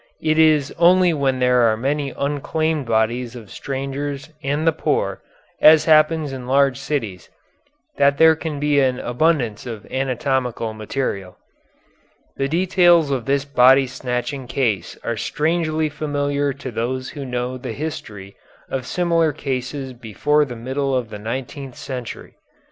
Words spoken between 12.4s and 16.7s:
details of this body snatching case are strangely familiar